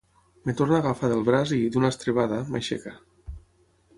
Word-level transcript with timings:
Em 0.51 0.55
torna 0.61 0.77
a 0.77 0.79
agafar 0.83 1.09
del 1.11 1.21
braç 1.27 1.53
i, 1.59 1.59
d'una 1.75 1.93
estrebada, 1.95 2.41
m'aixeca. 2.55 2.97